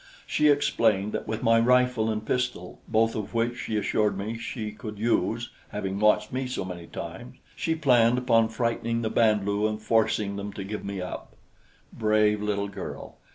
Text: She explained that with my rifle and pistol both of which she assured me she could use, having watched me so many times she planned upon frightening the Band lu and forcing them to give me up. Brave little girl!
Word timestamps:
She 0.25 0.47
explained 0.49 1.11
that 1.11 1.27
with 1.27 1.43
my 1.43 1.59
rifle 1.59 2.09
and 2.09 2.25
pistol 2.25 2.81
both 2.87 3.13
of 3.15 3.35
which 3.35 3.55
she 3.55 3.77
assured 3.77 4.17
me 4.17 4.35
she 4.35 4.71
could 4.71 4.97
use, 4.97 5.51
having 5.69 5.99
watched 5.99 6.33
me 6.33 6.47
so 6.47 6.65
many 6.65 6.87
times 6.87 7.37
she 7.55 7.75
planned 7.75 8.17
upon 8.17 8.49
frightening 8.49 9.03
the 9.03 9.11
Band 9.11 9.45
lu 9.45 9.67
and 9.67 9.79
forcing 9.79 10.37
them 10.37 10.53
to 10.53 10.63
give 10.63 10.83
me 10.83 11.01
up. 11.01 11.35
Brave 11.93 12.41
little 12.41 12.67
girl! 12.67 13.17